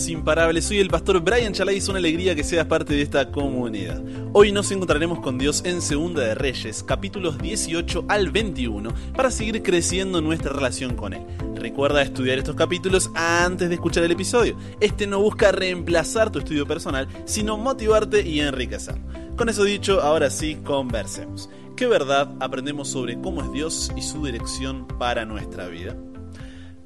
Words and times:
Soy 0.00 0.78
el 0.78 0.88
pastor 0.88 1.20
Brian 1.20 1.52
Chalai 1.52 1.74
y 1.74 1.78
es 1.78 1.88
una 1.90 1.98
alegría 1.98 2.34
que 2.34 2.42
seas 2.42 2.64
parte 2.64 2.94
de 2.94 3.02
esta 3.02 3.30
comunidad. 3.30 4.02
Hoy 4.32 4.50
nos 4.50 4.70
encontraremos 4.70 5.20
con 5.20 5.36
Dios 5.36 5.60
en 5.66 5.82
Segunda 5.82 6.22
de 6.22 6.34
Reyes, 6.34 6.82
capítulos 6.82 7.36
18 7.36 8.06
al 8.08 8.30
21, 8.30 8.94
para 9.14 9.30
seguir 9.30 9.62
creciendo 9.62 10.22
nuestra 10.22 10.54
relación 10.54 10.96
con 10.96 11.12
Él. 11.12 11.22
Recuerda 11.54 12.00
estudiar 12.00 12.38
estos 12.38 12.56
capítulos 12.56 13.10
antes 13.14 13.68
de 13.68 13.74
escuchar 13.74 14.02
el 14.04 14.12
episodio. 14.12 14.56
Este 14.80 15.06
no 15.06 15.20
busca 15.20 15.52
reemplazar 15.52 16.32
tu 16.32 16.38
estudio 16.38 16.66
personal, 16.66 17.06
sino 17.26 17.58
motivarte 17.58 18.26
y 18.26 18.40
enriquecer. 18.40 18.94
Con 19.36 19.50
eso 19.50 19.64
dicho, 19.64 20.00
ahora 20.00 20.30
sí, 20.30 20.56
conversemos. 20.64 21.50
¿Qué 21.76 21.86
verdad 21.86 22.34
aprendemos 22.40 22.88
sobre 22.88 23.20
cómo 23.20 23.42
es 23.42 23.52
Dios 23.52 23.92
y 23.94 24.00
su 24.00 24.24
dirección 24.24 24.88
para 24.98 25.26
nuestra 25.26 25.68
vida? 25.68 25.94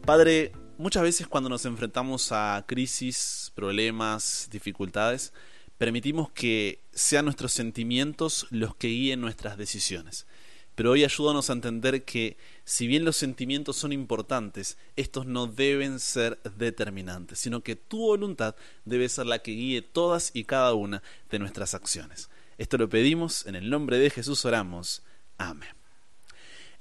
Padre, 0.04 0.50
muchas 0.79 1.02
veces 1.02 1.27
cuando 1.27 1.48
nos 1.48 1.64
enfrentamos 1.64 2.32
a 2.32 2.64
crisis, 2.67 3.53
problemas, 3.54 4.48
dificultades, 4.50 5.32
permitimos 5.79 6.31
que 6.31 6.81
sean 6.93 7.25
nuestros 7.25 7.53
sentimientos 7.53 8.46
los 8.50 8.75
que 8.76 8.89
guíen 8.89 9.21
nuestras 9.21 9.57
decisiones. 9.57 10.26
Pero 10.75 10.90
hoy 10.90 11.04
ayúdanos 11.04 11.50
a 11.50 11.53
entender 11.53 12.04
que 12.04 12.36
si 12.64 12.86
bien 12.86 13.04
los 13.04 13.17
sentimientos 13.17 13.76
son 13.76 13.93
importantes, 13.93 14.76
estos 14.96 15.25
no 15.25 15.46
deben 15.46 16.00
ser 16.00 16.40
determinantes, 16.57 17.39
sino 17.39 17.62
que 17.62 17.76
tu 17.76 17.98
voluntad 17.98 18.56
debe 18.84 19.09
ser 19.09 19.26
la 19.26 19.39
que 19.39 19.53
guíe 19.53 19.82
todas 19.82 20.31
y 20.34 20.45
cada 20.45 20.75
una 20.75 21.03
de 21.31 21.39
nuestras 21.39 21.75
acciones. 21.75 22.29
Esto 22.59 22.76
lo 22.76 22.89
pedimos, 22.89 23.46
en 23.46 23.54
el 23.54 23.70
nombre 23.70 23.98
de 23.98 24.11
Jesús 24.11 24.45
oramos. 24.45 25.03
Amén. 25.39 25.83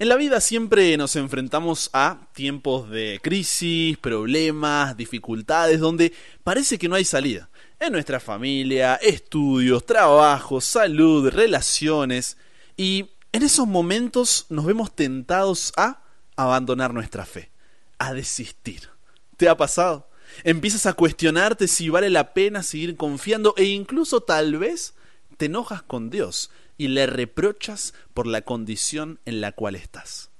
En 0.04 0.10
la 0.10 0.18
vida 0.18 0.42
siempre 0.42 0.98
nos 0.98 1.16
enfrentamos 1.16 1.90
a 1.94 2.28
tiempos 2.34 2.90
de 2.90 3.22
crisis, 3.24 3.98
problemas, 3.98 4.98
dificultades, 4.98 5.80
donde 5.80 6.12
parece 6.44 6.78
que 6.78 6.90
no 6.90 6.96
hay 6.96 7.06
salida. 7.06 7.50
En 7.80 7.94
nuestra 7.94 8.20
familia, 8.20 8.96
estudios, 8.96 9.86
trabajo, 9.86 10.60
salud, 10.60 11.30
relaciones. 11.30 12.36
Y 12.76 13.12
en 13.32 13.44
esos 13.44 13.66
momentos 13.66 14.46
nos 14.50 14.66
vemos 14.66 14.94
tentados 14.94 15.72
a 15.78 16.02
abandonar 16.36 16.94
nuestra 16.94 17.26
fe, 17.26 17.50
a 17.98 18.14
desistir. 18.14 18.90
¿Te 19.38 19.48
ha 19.48 19.56
pasado? 19.56 20.10
Empiezas 20.44 20.86
a 20.86 20.96
cuestionarte 20.96 21.70
si 21.70 21.88
vale 21.88 22.10
la 22.10 22.34
pena 22.34 22.62
seguir 22.62 22.98
confiando 22.98 23.54
e 23.56 23.64
incluso 23.64 24.20
tal 24.20 24.58
vez 24.58 24.96
te 25.38 25.46
enojas 25.46 25.82
con 25.82 26.10
Dios 26.10 26.50
y 26.78 26.88
le 26.88 27.06
reprochas 27.06 27.94
por 28.14 28.28
la 28.28 28.42
condición 28.42 29.20
en 29.26 29.42
la 29.42 29.52
cual 29.52 29.76
estás. 29.76 30.32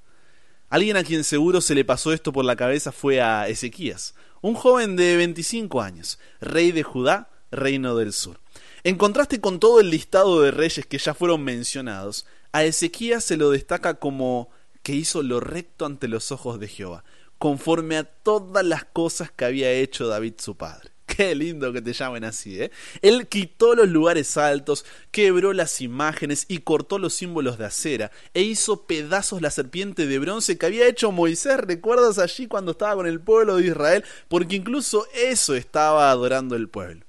Alguien 0.70 0.98
a 0.98 1.04
quien 1.04 1.24
seguro 1.24 1.62
se 1.62 1.76
le 1.76 1.86
pasó 1.86 2.14
esto 2.14 2.34
por 2.34 2.46
la 2.46 2.56
cabeza 2.56 2.92
fue 2.92 3.22
a 3.22 3.48
Ezequías, 3.48 4.16
un 4.42 4.56
joven 4.56 4.96
de 4.96 5.16
25 5.18 5.82
años, 5.82 6.20
rey 6.42 6.72
de 6.72 6.84
Judá, 6.84 7.30
reino 7.52 7.96
del 7.96 8.12
sur. 8.12 8.40
En 8.84 8.98
contraste 8.98 9.40
con 9.40 9.60
todo 9.60 9.80
el 9.80 9.90
listado 9.90 10.42
de 10.42 10.52
reyes 10.52 10.86
que 10.86 10.98
ya 10.98 11.14
fueron 11.14 11.44
mencionados, 11.44 12.26
a 12.52 12.64
Ezequías 12.64 13.24
se 13.24 13.38
lo 13.38 13.52
destaca 13.52 13.96
como 13.96 14.50
que 14.82 14.94
hizo 14.94 15.24
lo 15.24 15.40
recto 15.40 15.86
ante 15.86 16.08
los 16.08 16.32
ojos 16.32 16.60
de 16.60 16.68
Jehová, 16.68 17.04
conforme 17.38 17.98
a 17.98 18.04
todas 18.04 18.66
las 18.66 18.84
cosas 18.84 19.32
que 19.32 19.46
había 19.46 19.72
hecho 19.72 20.08
David 20.08 20.36
su 20.38 20.56
padre. 20.56 20.93
Qué 21.16 21.36
lindo 21.36 21.72
que 21.72 21.82
te 21.82 21.94
llamen 21.94 22.24
así, 22.24 22.60
¿eh? 22.60 22.72
Él 23.02 23.28
quitó 23.28 23.76
los 23.76 23.88
lugares 23.88 24.36
altos, 24.36 24.84
quebró 25.12 25.54
las 25.54 25.80
imágenes 25.80 26.46
y 26.48 26.60
cortó 26.60 26.98
los 26.98 27.14
símbolos 27.14 27.60
de 27.60 27.66
acera, 27.66 28.12
e 28.34 28.42
hizo 28.42 28.88
pedazos 28.88 29.42
la 29.42 29.52
serpiente 29.52 30.08
de 30.08 30.18
bronce 30.18 30.58
que 30.58 30.66
había 30.66 30.88
hecho 30.88 31.12
Moisés, 31.12 31.58
¿recuerdas 31.58 32.18
allí 32.18 32.48
cuando 32.48 32.72
estaba 32.72 32.96
con 32.96 33.06
el 33.06 33.20
pueblo 33.20 33.58
de 33.58 33.68
Israel? 33.68 34.04
Porque 34.28 34.56
incluso 34.56 35.06
eso 35.14 35.54
estaba 35.54 36.10
adorando 36.10 36.56
el 36.56 36.68
pueblo. 36.68 37.06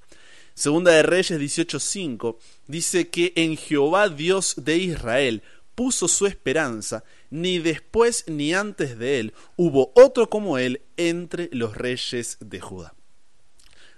Segunda 0.55 0.93
de 0.93 1.03
Reyes 1.03 1.41
18:5 1.41 2.37
dice 2.67 3.09
que 3.09 3.33
en 3.37 3.57
Jehová 3.57 4.09
Dios 4.11 4.55
de 4.59 4.77
Israel 4.77 5.43
puso 5.75 6.09
su 6.09 6.27
esperanza, 6.27 7.05
ni 7.31 7.59
después 7.59 8.25
ni 8.29 8.55
antes 8.55 8.99
de 8.99 9.19
él 9.19 9.35
hubo 9.57 9.93
otro 9.95 10.29
como 10.29 10.59
él 10.59 10.83
entre 10.97 11.49
los 11.53 11.77
reyes 11.77 12.37
de 12.41 12.61
Judá 12.61 12.95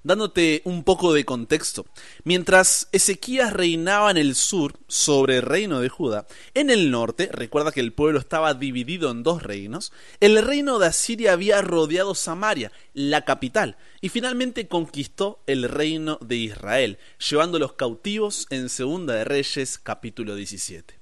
dándote 0.06 0.62
un 0.64 0.84
poco 0.84 1.12
de 1.12 1.24
contexto. 1.24 1.84
Mientras 2.22 2.88
Ezequías 2.92 3.52
reinaba 3.52 4.10
en 4.10 4.16
el 4.16 4.36
sur 4.36 4.78
sobre 4.86 5.38
el 5.38 5.42
reino 5.42 5.80
de 5.80 5.88
Judá, 5.88 6.28
en 6.54 6.70
el 6.70 6.92
norte, 6.92 7.28
recuerda 7.32 7.72
que 7.72 7.80
el 7.80 7.92
pueblo 7.92 8.20
estaba 8.20 8.54
dividido 8.54 9.10
en 9.10 9.24
dos 9.24 9.42
reinos, 9.42 9.92
el 10.20 10.40
reino 10.42 10.78
de 10.78 10.86
Asiria 10.86 11.32
había 11.32 11.60
rodeado 11.60 12.14
Samaria, 12.14 12.70
la 12.94 13.24
capital, 13.24 13.76
y 14.00 14.08
finalmente 14.08 14.68
conquistó 14.68 15.40
el 15.48 15.64
reino 15.64 16.18
de 16.20 16.36
Israel, 16.36 16.98
llevándolos 17.18 17.72
cautivos 17.72 18.46
en 18.50 18.68
Segunda 18.68 19.14
de 19.14 19.24
Reyes 19.24 19.78
capítulo 19.78 20.36
17. 20.36 20.95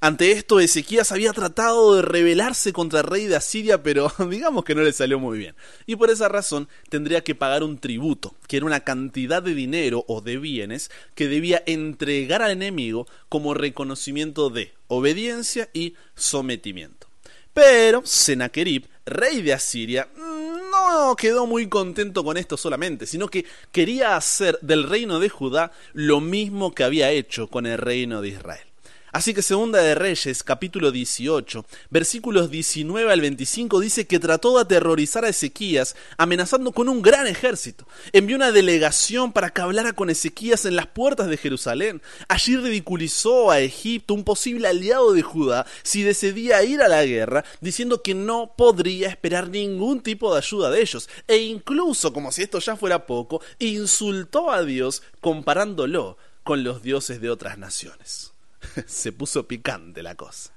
Ante 0.00 0.32
esto, 0.32 0.60
Ezequías 0.60 1.12
había 1.12 1.32
tratado 1.32 1.96
de 1.96 2.02
rebelarse 2.02 2.72
contra 2.72 3.00
el 3.00 3.06
rey 3.06 3.26
de 3.26 3.36
Asiria, 3.36 3.82
pero 3.82 4.12
digamos 4.30 4.64
que 4.64 4.74
no 4.74 4.82
le 4.82 4.92
salió 4.92 5.18
muy 5.18 5.38
bien. 5.38 5.54
Y 5.86 5.96
por 5.96 6.10
esa 6.10 6.28
razón 6.28 6.68
tendría 6.88 7.22
que 7.22 7.34
pagar 7.34 7.62
un 7.62 7.78
tributo, 7.78 8.34
que 8.46 8.58
era 8.58 8.66
una 8.66 8.80
cantidad 8.80 9.42
de 9.42 9.54
dinero 9.54 10.04
o 10.08 10.20
de 10.20 10.38
bienes 10.38 10.90
que 11.14 11.28
debía 11.28 11.62
entregar 11.66 12.42
al 12.42 12.52
enemigo 12.52 13.06
como 13.28 13.54
reconocimiento 13.54 14.50
de 14.50 14.72
obediencia 14.86 15.68
y 15.72 15.94
sometimiento. 16.14 17.08
Pero 17.52 18.02
Sennacherib, 18.04 18.86
rey 19.04 19.42
de 19.42 19.52
Asiria, 19.52 20.08
no 20.70 21.16
quedó 21.16 21.46
muy 21.46 21.68
contento 21.68 22.22
con 22.22 22.36
esto 22.36 22.56
solamente, 22.56 23.06
sino 23.06 23.28
que 23.28 23.44
quería 23.72 24.16
hacer 24.16 24.58
del 24.62 24.84
reino 24.84 25.18
de 25.18 25.28
Judá 25.28 25.72
lo 25.92 26.20
mismo 26.20 26.72
que 26.72 26.84
había 26.84 27.10
hecho 27.10 27.48
con 27.48 27.66
el 27.66 27.78
reino 27.78 28.20
de 28.20 28.28
Israel. 28.28 28.67
Así 29.10 29.32
que 29.32 29.42
Segunda 29.42 29.80
de 29.80 29.94
Reyes, 29.94 30.42
capítulo 30.42 30.90
18, 30.90 31.64
versículos 31.88 32.50
19 32.50 33.10
al 33.10 33.20
25 33.22 33.80
dice 33.80 34.06
que 34.06 34.18
trató 34.18 34.54
de 34.54 34.62
aterrorizar 34.62 35.24
a 35.24 35.30
Ezequías, 35.30 35.96
amenazando 36.18 36.72
con 36.72 36.90
un 36.90 37.00
gran 37.00 37.26
ejército. 37.26 37.86
Envió 38.12 38.36
una 38.36 38.52
delegación 38.52 39.32
para 39.32 39.50
que 39.50 39.62
hablara 39.62 39.94
con 39.94 40.10
Ezequías 40.10 40.66
en 40.66 40.76
las 40.76 40.88
puertas 40.88 41.28
de 41.28 41.38
Jerusalén. 41.38 42.02
Allí 42.28 42.56
ridiculizó 42.56 43.50
a 43.50 43.60
Egipto, 43.60 44.12
un 44.12 44.24
posible 44.24 44.68
aliado 44.68 45.14
de 45.14 45.22
Judá, 45.22 45.66
si 45.82 46.02
decidía 46.02 46.62
ir 46.62 46.82
a 46.82 46.88
la 46.88 47.04
guerra, 47.04 47.44
diciendo 47.60 48.02
que 48.02 48.14
no 48.14 48.54
podría 48.56 49.08
esperar 49.08 49.48
ningún 49.48 50.02
tipo 50.02 50.32
de 50.32 50.38
ayuda 50.38 50.70
de 50.70 50.82
ellos. 50.82 51.08
E 51.26 51.38
incluso, 51.38 52.12
como 52.12 52.30
si 52.30 52.42
esto 52.42 52.58
ya 52.58 52.76
fuera 52.76 53.06
poco, 53.06 53.40
insultó 53.58 54.50
a 54.50 54.62
Dios 54.64 55.02
comparándolo 55.20 56.18
con 56.44 56.62
los 56.62 56.82
dioses 56.82 57.20
de 57.20 57.30
otras 57.30 57.58
naciones. 57.58 58.32
se 58.86 59.12
puso 59.12 59.46
picante 59.46 60.02
la 60.02 60.14
cosa. 60.14 60.52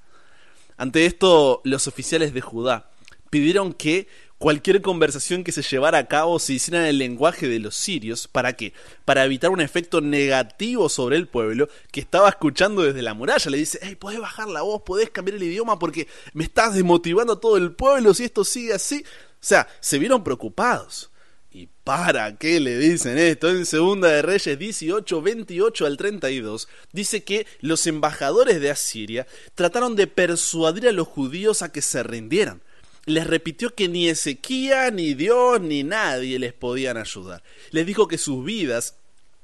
Ante 0.77 1.05
esto, 1.05 1.61
los 1.63 1.87
oficiales 1.87 2.33
de 2.33 2.41
Judá 2.41 2.89
pidieron 3.29 3.73
que 3.73 4.07
cualquier 4.41 4.81
conversación 4.81 5.43
que 5.43 5.51
se 5.51 5.61
llevara 5.61 5.99
a 5.99 6.07
cabo 6.07 6.39
se 6.39 6.53
hiciera 6.53 6.81
en 6.81 6.87
el 6.87 6.97
lenguaje 6.97 7.47
de 7.47 7.59
los 7.59 7.75
sirios. 7.75 8.27
¿Para 8.27 8.53
qué? 8.53 8.73
Para 9.05 9.23
evitar 9.23 9.51
un 9.51 9.61
efecto 9.61 10.01
negativo 10.01 10.89
sobre 10.89 11.17
el 11.17 11.27
pueblo 11.27 11.69
que 11.91 11.99
estaba 11.99 12.27
escuchando 12.27 12.81
desde 12.81 13.03
la 13.03 13.13
muralla. 13.13 13.51
Le 13.51 13.57
dice, 13.57 13.79
hey, 13.83 13.95
podés 13.95 14.19
bajar 14.19 14.47
la 14.47 14.63
voz, 14.63 14.81
podés 14.81 15.11
cambiar 15.11 15.37
el 15.37 15.43
idioma 15.43 15.77
porque 15.77 16.07
me 16.33 16.43
estás 16.43 16.73
desmotivando 16.73 17.33
a 17.33 17.39
todo 17.39 17.57
el 17.57 17.73
pueblo 17.73 18.15
si 18.15 18.23
esto 18.23 18.43
sigue 18.43 18.73
así. 18.73 19.05
O 19.05 19.43
sea, 19.43 19.67
se 19.79 19.99
vieron 19.99 20.23
preocupados. 20.23 21.10
¿Y 21.53 21.67
para 21.83 22.37
qué 22.37 22.61
le 22.61 22.77
dicen 22.77 23.17
esto? 23.17 23.49
En 23.49 23.65
Segunda 23.65 24.07
de 24.07 24.21
Reyes 24.21 24.57
18, 24.57 25.21
28 25.21 25.85
al 25.85 25.97
32 25.97 26.69
dice 26.93 27.25
que 27.25 27.45
los 27.59 27.87
embajadores 27.87 28.61
de 28.61 28.71
Asiria 28.71 29.27
trataron 29.53 29.97
de 29.97 30.07
persuadir 30.07 30.87
a 30.87 30.93
los 30.93 31.09
judíos 31.09 31.61
a 31.61 31.69
que 31.73 31.81
se 31.81 32.03
rindieran. 32.03 32.61
Les 33.05 33.27
repitió 33.27 33.75
que 33.75 33.89
ni 33.89 34.07
Ezequiel, 34.07 34.95
ni 34.95 35.13
Dios, 35.13 35.59
ni 35.59 35.83
nadie 35.83 36.39
les 36.39 36.53
podían 36.53 36.95
ayudar. 36.95 37.43
Les 37.71 37.85
dijo 37.85 38.07
que 38.07 38.17
sus 38.17 38.45
vidas 38.45 38.95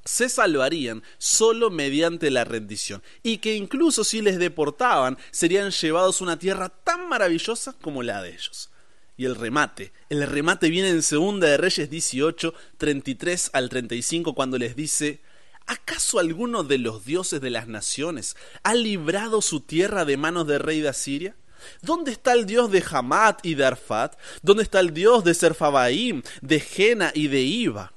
se 0.02 0.30
salvarían 0.30 1.02
solo 1.18 1.68
mediante 1.68 2.30
la 2.30 2.44
rendición 2.44 3.02
y 3.22 3.36
que 3.38 3.54
incluso 3.54 4.02
si 4.02 4.22
les 4.22 4.38
deportaban 4.38 5.18
serían 5.30 5.72
llevados 5.72 6.20
a 6.20 6.24
una 6.24 6.38
tierra 6.38 6.70
tan 6.70 7.06
maravillosa 7.06 7.74
como 7.82 8.02
la 8.02 8.22
de 8.22 8.30
ellos 8.30 8.70
y 9.18 9.26
el 9.26 9.34
remate. 9.34 9.92
El 10.08 10.26
remate 10.26 10.70
viene 10.70 10.88
en 10.88 11.02
Segunda 11.02 11.48
de 11.48 11.58
Reyes 11.58 11.90
18, 11.90 12.54
33 12.78 13.50
al 13.52 13.68
35, 13.68 14.34
cuando 14.34 14.56
les 14.56 14.76
dice, 14.76 15.20
¿acaso 15.66 16.20
alguno 16.20 16.64
de 16.64 16.78
los 16.78 17.04
dioses 17.04 17.42
de 17.42 17.50
las 17.50 17.68
naciones 17.68 18.36
ha 18.62 18.74
librado 18.74 19.42
su 19.42 19.60
tierra 19.60 20.06
de 20.06 20.16
manos 20.16 20.46
del 20.46 20.60
rey 20.60 20.80
de 20.80 20.88
Asiria? 20.88 21.36
¿Dónde 21.82 22.12
está 22.12 22.32
el 22.32 22.46
dios 22.46 22.70
de 22.70 22.82
Hamat 22.88 23.44
y 23.44 23.56
de 23.56 23.66
Arfat? 23.66 24.16
¿Dónde 24.42 24.62
está 24.62 24.78
el 24.78 24.94
dios 24.94 25.24
de 25.24 25.34
Serfabaim, 25.34 26.22
de 26.40 26.60
Jena 26.60 27.10
y 27.12 27.26
de 27.26 27.40
Iba? 27.42 27.92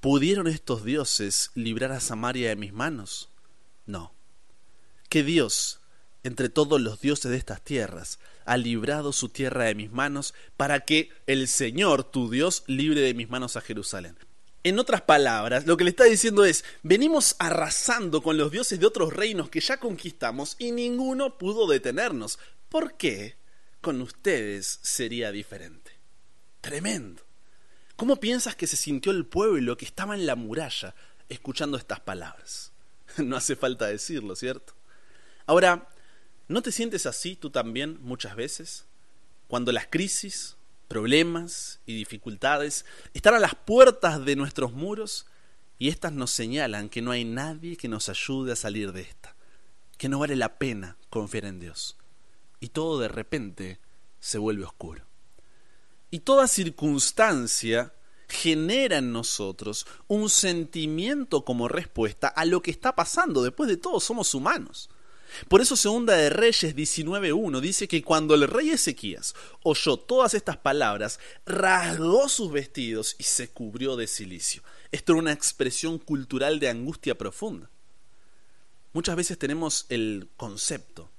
¿Pudieron 0.00 0.46
estos 0.46 0.82
dioses 0.82 1.50
librar 1.54 1.92
a 1.92 2.00
Samaria 2.00 2.48
de 2.48 2.56
mis 2.56 2.72
manos? 2.72 3.28
No. 3.84 4.14
¿Qué 5.10 5.22
dios 5.22 5.80
entre 6.26 6.48
todos 6.48 6.80
los 6.80 7.00
dioses 7.00 7.30
de 7.30 7.36
estas 7.36 7.62
tierras, 7.62 8.18
ha 8.46 8.56
librado 8.56 9.12
su 9.12 9.28
tierra 9.28 9.64
de 9.64 9.74
mis 9.74 9.92
manos, 9.92 10.34
para 10.56 10.80
que 10.80 11.10
el 11.26 11.48
Señor, 11.48 12.04
tu 12.04 12.30
Dios, 12.30 12.64
libre 12.66 13.00
de 13.00 13.14
mis 13.14 13.28
manos 13.28 13.56
a 13.56 13.60
Jerusalén. 13.60 14.16
En 14.66 14.78
otras 14.80 15.02
palabras, 15.02 15.66
lo 15.66 15.76
que 15.76 15.84
le 15.84 15.90
está 15.90 16.04
diciendo 16.04 16.44
es, 16.44 16.64
venimos 16.82 17.36
arrasando 17.38 18.20
con 18.22 18.36
los 18.36 18.50
dioses 18.50 18.80
de 18.80 18.86
otros 18.86 19.12
reinos 19.12 19.48
que 19.48 19.60
ya 19.60 19.76
conquistamos 19.76 20.56
y 20.58 20.72
ninguno 20.72 21.38
pudo 21.38 21.68
detenernos. 21.68 22.38
¿Por 22.68 22.96
qué? 22.96 23.36
Con 23.80 24.00
ustedes 24.00 24.80
sería 24.82 25.30
diferente. 25.30 25.92
Tremendo. 26.60 27.22
¿Cómo 27.94 28.16
piensas 28.16 28.56
que 28.56 28.66
se 28.66 28.76
sintió 28.76 29.12
el 29.12 29.24
pueblo 29.24 29.76
que 29.76 29.84
estaba 29.84 30.16
en 30.16 30.26
la 30.26 30.34
muralla 30.34 30.94
escuchando 31.28 31.76
estas 31.76 32.00
palabras? 32.00 32.72
No 33.24 33.36
hace 33.36 33.54
falta 33.54 33.86
decirlo, 33.86 34.34
¿cierto? 34.34 34.74
Ahora, 35.46 35.88
¿no 36.48 36.62
te 36.62 36.72
sientes 36.72 37.06
así 37.06 37.36
tú 37.36 37.50
también 37.50 37.98
muchas 38.02 38.36
veces? 38.36 38.86
Cuando 39.48 39.72
las 39.72 39.86
crisis, 39.86 40.56
problemas 40.88 41.80
y 41.86 41.94
dificultades 41.94 42.84
están 43.14 43.34
a 43.34 43.40
las 43.40 43.54
puertas 43.54 44.24
de 44.24 44.36
nuestros 44.36 44.72
muros 44.72 45.26
y 45.78 45.88
éstas 45.88 46.12
nos 46.12 46.30
señalan 46.30 46.88
que 46.88 47.02
no 47.02 47.10
hay 47.10 47.24
nadie 47.24 47.76
que 47.76 47.88
nos 47.88 48.08
ayude 48.08 48.52
a 48.52 48.56
salir 48.56 48.92
de 48.92 49.02
esta, 49.02 49.36
que 49.98 50.08
no 50.08 50.18
vale 50.18 50.36
la 50.36 50.58
pena 50.58 50.96
confiar 51.10 51.44
en 51.44 51.60
Dios. 51.60 51.96
Y 52.60 52.68
todo 52.68 52.98
de 52.98 53.08
repente 53.08 53.78
se 54.20 54.38
vuelve 54.38 54.64
oscuro. 54.64 55.04
Y 56.10 56.20
toda 56.20 56.48
circunstancia 56.48 57.92
genera 58.28 58.98
en 58.98 59.12
nosotros 59.12 59.86
un 60.08 60.30
sentimiento 60.30 61.44
como 61.44 61.68
respuesta 61.68 62.28
a 62.28 62.44
lo 62.44 62.62
que 62.62 62.70
está 62.70 62.94
pasando. 62.94 63.42
Después 63.42 63.68
de 63.68 63.76
todo, 63.76 64.00
somos 64.00 64.34
humanos. 64.34 64.88
Por 65.48 65.60
eso 65.60 65.76
Segunda 65.76 66.14
de 66.14 66.30
Reyes 66.30 66.74
19.1 66.74 67.60
dice 67.60 67.88
que 67.88 68.02
cuando 68.02 68.34
el 68.34 68.48
rey 68.48 68.70
Ezequías 68.70 69.34
oyó 69.62 69.96
todas 69.96 70.34
estas 70.34 70.56
palabras, 70.56 71.20
rasgó 71.44 72.28
sus 72.28 72.50
vestidos 72.52 73.16
y 73.18 73.24
se 73.24 73.48
cubrió 73.48 73.96
de 73.96 74.06
silicio. 74.06 74.62
Esto 74.92 75.12
era 75.12 75.20
una 75.20 75.32
expresión 75.32 75.98
cultural 75.98 76.60
de 76.60 76.68
angustia 76.68 77.16
profunda. 77.16 77.70
Muchas 78.92 79.16
veces 79.16 79.38
tenemos 79.38 79.86
el 79.88 80.28
concepto 80.36 81.10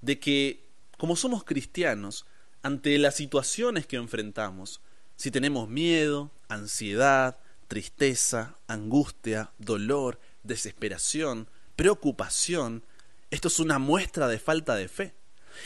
de 0.00 0.20
que, 0.20 0.64
como 0.98 1.16
somos 1.16 1.44
cristianos, 1.44 2.26
ante 2.62 2.96
las 2.98 3.16
situaciones 3.16 3.86
que 3.86 3.96
enfrentamos, 3.96 4.80
si 5.16 5.30
tenemos 5.30 5.68
miedo, 5.68 6.30
ansiedad, 6.48 7.38
tristeza, 7.68 8.56
angustia, 8.68 9.50
dolor, 9.58 10.20
desesperación, 10.42 11.48
preocupación, 11.76 12.84
esto 13.34 13.48
es 13.48 13.60
una 13.60 13.78
muestra 13.78 14.28
de 14.28 14.38
falta 14.38 14.74
de 14.74 14.88
fe. 14.88 15.14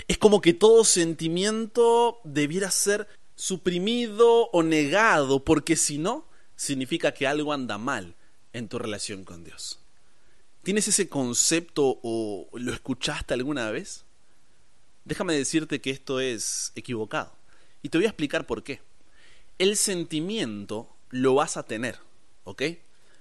Es 0.07 0.19
como 0.19 0.41
que 0.41 0.55
todo 0.55 0.85
sentimiento 0.85 2.21
debiera 2.25 2.71
ser 2.71 3.09
suprimido 3.35 4.49
o 4.53 4.63
negado, 4.63 5.45
porque 5.45 5.77
si 5.77 5.99
no, 5.99 6.27
significa 6.57 7.13
que 7.13 7.27
algo 7.27 7.53
anda 7.53 7.79
mal 7.79 8.17
en 8.53 8.69
tu 8.69 8.79
relación 8.79 9.25
con 9.25 9.45
Dios. 9.45 9.79
¿Tienes 10.63 10.89
ese 10.89 11.09
concepto 11.09 12.01
o 12.03 12.49
lo 12.55 12.73
escuchaste 12.73 13.35
alguna 13.35 13.71
vez? 13.71 14.05
Déjame 15.05 15.35
decirte 15.35 15.81
que 15.81 15.91
esto 15.91 16.21
es 16.21 16.73
equivocado. 16.75 17.33
Y 17.83 17.89
te 17.89 17.99
voy 17.99 18.07
a 18.07 18.11
explicar 18.11 18.47
por 18.47 18.63
qué. 18.63 18.81
El 19.59 19.77
sentimiento 19.77 20.89
lo 21.11 21.35
vas 21.35 21.57
a 21.57 21.63
tener, 21.63 21.99
¿ok? 22.45 22.63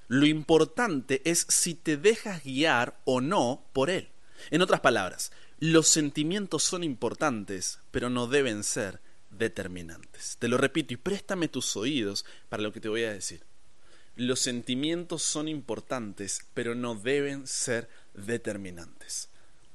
Lo 0.07 0.25
importante 0.25 1.21
es 1.25 1.45
si 1.49 1.75
te 1.75 1.97
dejas 1.97 2.43
guiar 2.43 2.99
o 3.05 3.21
no 3.21 3.65
por 3.73 3.89
él. 3.89 4.09
En 4.51 4.61
otras 4.61 4.81
palabras, 4.81 5.31
los 5.59 5.87
sentimientos 5.87 6.63
son 6.63 6.83
importantes, 6.83 7.79
pero 7.91 8.09
no 8.09 8.27
deben 8.27 8.63
ser 8.63 8.99
determinantes. 9.31 10.37
Te 10.39 10.47
lo 10.47 10.57
repito 10.57 10.93
y 10.93 10.97
préstame 10.97 11.47
tus 11.47 11.75
oídos 11.75 12.25
para 12.49 12.63
lo 12.63 12.71
que 12.71 12.79
te 12.79 12.89
voy 12.89 13.03
a 13.03 13.13
decir. 13.13 13.41
Los 14.15 14.39
sentimientos 14.39 15.21
son 15.21 15.47
importantes, 15.47 16.41
pero 16.53 16.73
no 16.73 16.95
deben 16.95 17.45
ser 17.45 17.87
determinantes. 18.15 19.29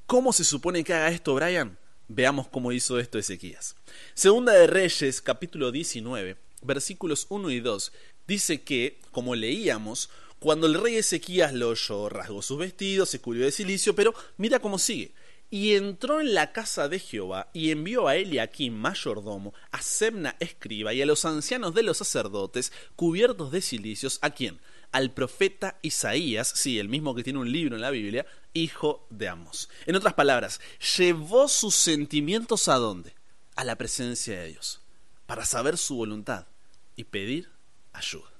¿Cómo 0.06 0.32
se 0.32 0.44
supone 0.44 0.82
que 0.84 0.94
haga 0.94 1.10
esto, 1.10 1.34
Brian? 1.34 1.78
Veamos 2.08 2.48
cómo 2.48 2.72
hizo 2.72 2.98
esto 2.98 3.18
Ezequías. 3.18 3.76
Segunda 4.14 4.52
de 4.52 4.66
Reyes, 4.66 5.22
capítulo 5.22 5.70
19, 5.70 6.36
versículos 6.62 7.26
1 7.28 7.50
y 7.50 7.60
2, 7.60 7.92
dice 8.26 8.62
que, 8.62 9.00
como 9.12 9.34
leíamos, 9.34 10.10
cuando 10.42 10.66
el 10.66 10.74
rey 10.74 10.96
Ezequías 10.96 11.52
lo 11.52 11.68
oyó, 11.68 12.08
rasgó 12.08 12.42
sus 12.42 12.58
vestidos, 12.58 13.08
se 13.08 13.20
cubrió 13.20 13.44
de 13.44 13.52
silicio, 13.52 13.94
pero 13.94 14.12
mira 14.38 14.58
cómo 14.58 14.76
sigue. 14.76 15.14
Y 15.50 15.74
entró 15.74 16.20
en 16.20 16.34
la 16.34 16.50
casa 16.50 16.88
de 16.88 16.98
Jehová 16.98 17.48
y 17.52 17.70
envió 17.70 18.08
a 18.08 18.16
Eliakim, 18.16 18.74
mayordomo, 18.74 19.54
a 19.70 19.80
Semna, 19.80 20.34
escriba, 20.40 20.92
y 20.94 21.00
a 21.00 21.06
los 21.06 21.24
ancianos 21.24 21.74
de 21.74 21.84
los 21.84 21.98
sacerdotes, 21.98 22.72
cubiertos 22.96 23.52
de 23.52 23.62
cilicios, 23.62 24.18
¿a 24.20 24.30
quién? 24.30 24.58
Al 24.90 25.12
profeta 25.12 25.78
Isaías, 25.80 26.52
sí, 26.56 26.80
el 26.80 26.88
mismo 26.88 27.14
que 27.14 27.22
tiene 27.22 27.38
un 27.38 27.52
libro 27.52 27.76
en 27.76 27.82
la 27.82 27.90
Biblia, 27.90 28.26
hijo 28.52 29.06
de 29.10 29.28
Amos. 29.28 29.68
En 29.86 29.94
otras 29.94 30.14
palabras, 30.14 30.60
llevó 30.98 31.46
sus 31.46 31.76
sentimientos 31.76 32.66
a 32.66 32.78
dónde? 32.78 33.14
A 33.54 33.62
la 33.62 33.76
presencia 33.76 34.40
de 34.40 34.48
Dios, 34.48 34.80
para 35.26 35.46
saber 35.46 35.78
su 35.78 35.94
voluntad 35.94 36.48
y 36.96 37.04
pedir 37.04 37.48
ayuda. 37.92 38.31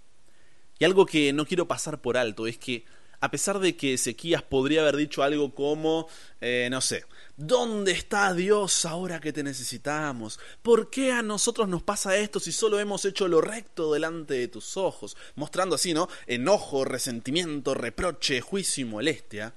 Y 0.78 0.84
algo 0.84 1.06
que 1.06 1.32
no 1.32 1.46
quiero 1.46 1.69
pasar 1.69 2.00
por 2.00 2.16
alto 2.16 2.46
es 2.46 2.58
que, 2.58 2.84
a 3.20 3.30
pesar 3.30 3.60
de 3.60 3.76
que 3.76 3.94
Ezequías 3.94 4.42
podría 4.42 4.80
haber 4.80 4.96
dicho 4.96 5.22
algo 5.22 5.54
como, 5.54 6.08
eh, 6.40 6.69
no 6.70 6.80
sé, 6.80 7.04
¿dónde 7.36 7.92
está 7.92 8.34
Dios 8.34 8.84
ahora 8.84 9.20
que 9.20 9.32
te 9.32 9.44
necesitamos? 9.44 10.40
¿Por 10.62 10.90
qué 10.90 11.12
a 11.12 11.22
nosotros 11.22 11.69
nos 11.69 11.82
pasa 11.82 12.16
esto 12.16 12.40
si 12.40 12.50
solo 12.50 12.80
hemos 12.80 13.04
hecho 13.04 13.28
lo 13.28 13.40
recto 13.40 13.92
delante 13.92 14.34
de 14.34 14.48
tus 14.48 14.76
ojos? 14.76 15.16
Mostrando 15.36 15.76
así, 15.76 15.94
¿no? 15.94 16.08
Enojo, 16.26 16.84
resentimiento, 16.84 17.75
reproche, 17.75 18.40
juicio 18.40 18.82
y 18.82 18.88
molestia. 18.88 19.54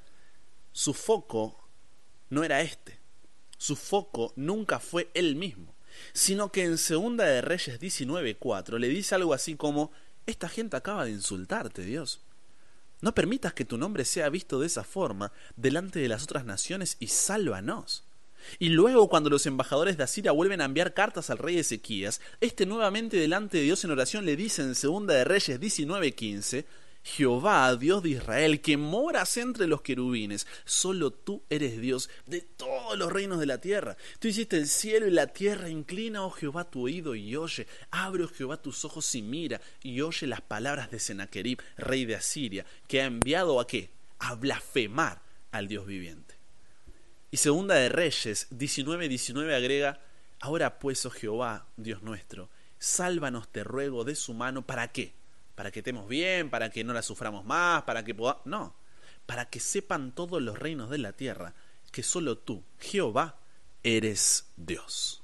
Su 0.71 0.93
foco 0.93 1.67
no 2.29 2.43
era 2.43 2.61
este. 2.61 2.99
Su 3.57 3.75
foco 3.75 4.33
nunca 4.35 4.79
fue 4.79 5.09
él 5.13 5.35
mismo 5.35 5.75
sino 6.13 6.51
que 6.51 6.63
en 6.63 6.77
Segunda 6.77 7.25
de 7.25 7.41
Reyes 7.41 7.79
19.4 7.79 8.77
le 8.77 8.87
dice 8.87 9.15
algo 9.15 9.33
así 9.33 9.55
como 9.55 9.91
esta 10.25 10.49
gente 10.49 10.77
acaba 10.77 11.05
de 11.05 11.11
insultarte, 11.11 11.83
Dios. 11.83 12.21
No 13.01 13.13
permitas 13.13 13.53
que 13.53 13.65
tu 13.65 13.77
nombre 13.77 14.05
sea 14.05 14.29
visto 14.29 14.59
de 14.59 14.67
esa 14.67 14.83
forma 14.83 15.31
delante 15.55 15.99
de 15.99 16.07
las 16.07 16.23
otras 16.23 16.45
naciones 16.45 16.97
y 16.99 17.07
sálvanos. 17.07 18.03
Y 18.59 18.69
luego 18.69 19.09
cuando 19.09 19.29
los 19.29 19.45
embajadores 19.45 19.97
de 19.97 20.03
Asiria 20.03 20.31
vuelven 20.31 20.61
a 20.61 20.65
enviar 20.65 20.93
cartas 20.93 21.29
al 21.29 21.37
rey 21.37 21.57
Ezequías, 21.57 22.21
este 22.41 22.65
nuevamente 22.65 23.17
delante 23.17 23.57
de 23.57 23.63
Dios 23.63 23.83
en 23.83 23.91
oración 23.91 24.25
le 24.25 24.35
dice 24.35 24.61
en 24.61 24.75
Segunda 24.75 25.13
de 25.13 25.23
Reyes 25.23 25.59
19:15, 25.59 26.65
Jehová, 27.05 27.75
Dios 27.75 28.01
de 28.01 28.09
Israel, 28.09 28.61
que 28.61 28.77
moras 28.77 29.37
entre 29.37 29.67
los 29.67 29.83
querubines, 29.83 30.47
solo 30.65 31.11
tú 31.11 31.43
eres 31.51 31.79
Dios 31.79 32.09
de 32.25 32.41
todos 32.41 32.97
los 32.97 33.13
reinos 33.13 33.39
de 33.39 33.45
la 33.45 33.61
tierra. 33.61 33.95
Tú 34.17 34.27
hiciste 34.27 34.57
el 34.57 34.67
cielo 34.67 35.05
y 35.05 35.11
la 35.11 35.27
tierra, 35.27 35.69
inclina, 35.69 36.25
oh 36.25 36.31
Jehová, 36.31 36.63
tu 36.63 36.85
oído 36.85 37.13
y 37.13 37.35
oye, 37.35 37.67
abre, 37.91 38.23
oh 38.23 38.27
Jehová, 38.27 38.57
tus 38.57 38.83
ojos 38.85 39.13
y 39.13 39.21
mira, 39.21 39.61
y 39.83 40.01
oye 40.01 40.25
las 40.25 40.41
palabras 40.41 40.89
de 40.89 40.99
Sennacherib, 40.99 41.61
rey 41.77 42.05
de 42.05 42.15
Asiria, 42.15 42.65
que 42.87 43.03
ha 43.03 43.05
enviado 43.05 43.59
a 43.59 43.67
qué? 43.67 43.91
A 44.17 44.33
blasfemar 44.33 45.21
al 45.51 45.67
Dios 45.67 45.85
viviente. 45.85 46.33
Y 47.29 47.37
segunda 47.37 47.75
de 47.75 47.89
Reyes 47.89 48.47
19:19 48.49 49.07
19 49.07 49.55
agrega, 49.55 50.01
ahora 50.39 50.79
pues, 50.79 51.05
oh 51.05 51.11
Jehová, 51.11 51.67
Dios 51.77 52.01
nuestro, 52.01 52.49
sálvanos, 52.79 53.47
te 53.51 53.63
ruego, 53.63 54.03
de 54.05 54.15
su 54.15 54.33
mano, 54.33 54.65
¿para 54.65 54.91
qué? 54.91 55.13
Para 55.55 55.71
que 55.71 55.79
estemos 55.79 56.07
bien, 56.07 56.49
para 56.49 56.69
que 56.69 56.83
no 56.83 56.93
la 56.93 57.01
suframos 57.01 57.45
más, 57.45 57.83
para 57.83 58.03
que 58.03 58.13
podamos... 58.13 58.45
No, 58.45 58.75
para 59.25 59.49
que 59.49 59.59
sepan 59.59 60.13
todos 60.13 60.41
los 60.41 60.59
reinos 60.59 60.89
de 60.89 60.99
la 60.99 61.13
tierra 61.13 61.55
que 61.91 62.03
solo 62.03 62.37
tú, 62.37 62.63
Jehová, 62.77 63.39
eres 63.81 64.47
Dios. 64.57 65.23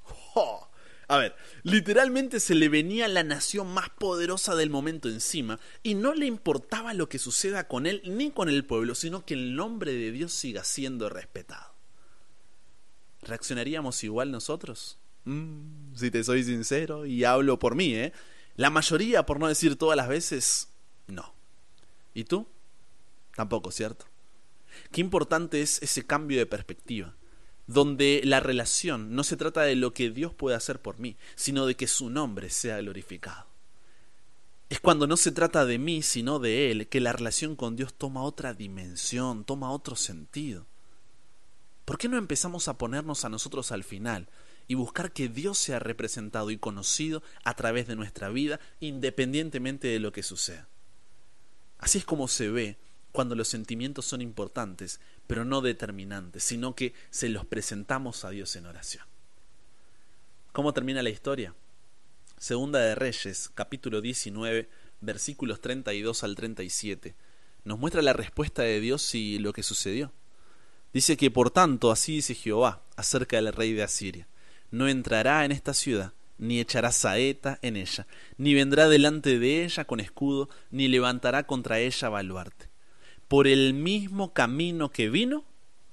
A 1.10 1.18
ver, 1.18 1.36
literalmente 1.64 2.40
se 2.40 2.56
le 2.56 2.70
venía 2.70 3.10
la 3.10 3.24
nación 3.24 3.74
más 3.74 3.90
poderosa 3.90 4.56
del 4.56 4.70
momento 4.70 5.10
encima 5.10 5.60
y 5.84 5.96
no 5.96 6.14
le 6.14 6.26
importaba 6.26 6.94
lo 6.94 7.10
que 7.10 7.20
suceda 7.20 7.68
con 7.68 7.86
él 7.86 8.02
ni 8.06 8.32
con 8.32 8.48
el 8.48 8.64
pueblo, 8.64 8.96
sino 8.96 9.26
que 9.26 9.34
el 9.34 9.54
nombre 9.58 9.92
de 9.92 10.14
Dios 10.14 10.32
siga 10.32 10.64
siendo 10.64 11.10
respetado. 11.10 11.74
¿Reaccionaríamos 13.24 14.02
igual 14.06 14.32
nosotros? 14.32 14.98
Mm, 15.26 15.96
si 15.96 16.10
te 16.10 16.24
soy 16.24 16.46
sincero 16.46 17.06
y 17.06 17.26
hablo 17.26 17.60
por 17.60 17.76
mí, 17.76 17.94
¿eh? 17.94 18.14
La 18.56 18.70
mayoría, 18.70 19.26
por 19.26 19.40
no 19.40 19.48
decir 19.48 19.76
todas 19.78 19.98
las 19.98 20.08
veces, 20.08 20.70
no. 21.08 21.34
¿Y 22.14 22.26
tú? 22.26 22.48
Tampoco, 23.36 23.72
¿cierto? 23.72 24.06
Qué 24.92 25.02
importante 25.02 25.62
es 25.62 25.82
ese 25.82 26.06
cambio 26.06 26.38
de 26.38 26.46
perspectiva, 26.46 27.16
donde 27.68 28.22
la 28.24 28.40
relación 28.40 29.16
no 29.16 29.24
se 29.24 29.38
trata 29.38 29.62
de 29.62 29.76
lo 29.76 29.94
que 29.94 30.10
Dios 30.10 30.34
puede 30.34 30.56
hacer 30.56 30.82
por 30.82 31.00
mí, 31.00 31.18
sino 31.36 31.66
de 31.66 31.76
que 31.76 31.88
su 31.88 32.10
nombre 32.10 32.50
sea 32.50 32.78
glorificado. 32.78 33.48
Es 34.70 34.80
cuando 34.80 35.06
no 35.06 35.18
se 35.18 35.32
trata 35.32 35.66
de 35.66 35.78
mí, 35.78 36.02
sino 36.02 36.40
de 36.40 36.72
Él, 36.72 36.88
que 36.88 37.02
la 37.02 37.12
relación 37.12 37.56
con 37.56 37.76
Dios 37.76 37.94
toma 37.94 38.24
otra 38.24 38.54
dimensión, 38.54 39.44
toma 39.44 39.72
otro 39.72 39.96
sentido. 39.98 40.66
¿Por 41.84 41.98
qué 41.98 42.08
no 42.08 42.18
empezamos 42.18 42.68
a 42.68 42.78
ponernos 42.78 43.26
a 43.26 43.30
nosotros 43.30 43.72
al 43.74 43.84
final 43.84 44.30
y 44.72 44.76
buscar 44.76 45.12
que 45.12 45.28
Dios 45.28 45.58
sea 45.58 45.80
representado 45.80 46.50
y 46.50 46.58
conocido 46.58 47.24
a 47.44 47.58
través 47.58 47.88
de 47.88 47.98
nuestra 47.98 48.30
vida, 48.30 48.62
independientemente 48.80 49.90
de 49.90 50.00
lo 50.00 50.14
que 50.14 50.24
suceda. 50.24 50.70
Así 51.78 51.98
es 51.98 52.06
como 52.06 52.30
se 52.30 52.50
ve 52.50 52.78
cuando 53.12 53.36
los 53.36 53.50
sentimientos 53.50 54.06
son 54.06 54.22
importantes, 54.22 55.02
pero 55.28 55.44
no 55.44 55.60
determinantes, 55.60 56.46
sino 56.46 56.74
que 56.74 56.94
se 57.10 57.28
los 57.28 57.46
presentamos 57.46 58.24
a 58.24 58.30
Dios 58.30 58.56
en 58.56 58.66
oración. 58.66 59.04
¿Cómo 60.54 60.72
termina 60.74 61.04
la 61.04 61.10
historia? 61.10 61.54
Segunda 62.38 62.80
de 62.80 62.96
Reyes, 62.96 63.52
capítulo 63.54 64.00
19, 64.00 64.70
versículos 65.02 65.60
32 65.60 66.24
al 66.24 66.38
37, 66.38 67.14
nos 67.66 67.78
muestra 67.78 68.02
la 68.02 68.14
respuesta 68.14 68.62
de 68.62 68.80
Dios 68.80 69.16
y 69.16 69.38
lo 69.38 69.52
que 69.52 69.64
sucedió. 69.64 70.14
Dice 70.94 71.18
que 71.18 71.30
por 71.30 71.52
tanto 71.52 71.92
así 71.92 72.16
dice 72.16 72.36
Jehová 72.36 72.86
acerca 72.96 73.36
del 73.36 73.52
rey 73.52 73.74
de 73.74 73.84
Asiria, 73.84 74.30
no 74.72 74.88
entrará 74.88 75.46
en 75.46 75.52
esta 75.52 75.74
ciudad, 75.74 76.14
ni 76.38 76.60
echará 76.60 76.92
saeta 76.92 77.60
en 77.62 77.76
ella, 77.76 78.08
ni 78.38 78.54
vendrá 78.54 78.90
delante 78.90 79.38
de 79.38 79.64
ella 79.64 79.86
con 79.86 80.00
escudo, 80.00 80.50
ni 80.72 80.88
levantará 80.88 81.46
contra 81.46 81.80
ella 81.80 82.10
baluarte. 82.10 82.70
Por 83.28 83.48
el 83.48 83.74
mismo 83.74 84.34
camino 84.34 84.92
que 84.92 85.10
vino, 85.10 85.46